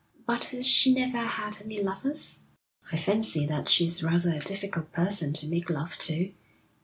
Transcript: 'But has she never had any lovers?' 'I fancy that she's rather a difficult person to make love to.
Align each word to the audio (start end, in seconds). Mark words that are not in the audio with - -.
'But 0.25 0.45
has 0.45 0.67
she 0.67 0.95
never 0.95 1.19
had 1.19 1.59
any 1.63 1.79
lovers?' 1.79 2.35
'I 2.91 2.97
fancy 2.97 3.45
that 3.45 3.69
she's 3.69 4.01
rather 4.01 4.31
a 4.31 4.39
difficult 4.39 4.91
person 4.91 5.31
to 5.33 5.47
make 5.47 5.69
love 5.69 5.95
to. 5.99 6.31